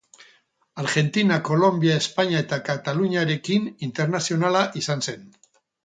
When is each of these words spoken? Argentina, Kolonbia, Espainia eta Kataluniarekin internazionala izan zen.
Argentina, 0.83 1.37
Kolonbia, 1.49 1.99
Espainia 2.05 2.41
eta 2.45 2.61
Kataluniarekin 2.71 3.71
internazionala 3.91 4.69
izan 4.85 5.11
zen. 5.11 5.31